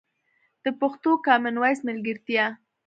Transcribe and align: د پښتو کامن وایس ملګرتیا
د 0.63 0.65
پښتو 0.79 1.11
کامن 1.25 1.55
وایس 1.59 1.79
ملګرتیا 1.89 2.45